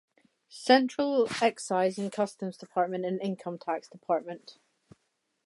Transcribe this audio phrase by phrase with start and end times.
[0.49, 4.57] Central Excise and Customs Department and Income Tax Department.